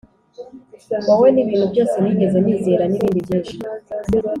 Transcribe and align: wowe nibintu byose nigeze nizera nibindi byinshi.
wowe 1.07 1.27
nibintu 1.31 1.65
byose 1.73 1.95
nigeze 2.03 2.37
nizera 2.43 2.83
nibindi 2.87 3.25
byinshi. 3.25 3.55